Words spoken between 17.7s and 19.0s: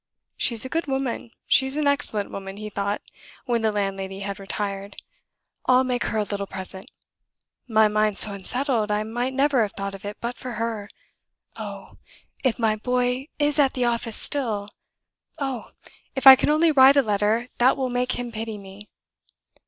will make him pity me!"